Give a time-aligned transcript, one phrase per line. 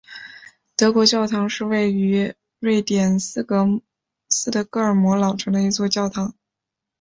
[0.75, 6.33] 德国教堂是位于瑞典斯德哥尔摩老城的一座教堂。